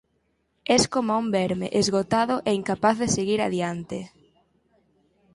Es 0.75 0.83
coma 0.93 1.17
un 1.23 1.27
verme, 1.35 1.67
esgotado 1.81 2.35
e 2.49 2.51
incapaz 2.59 2.95
de 3.01 3.07
seguir 3.17 3.39
adiante. 3.47 3.99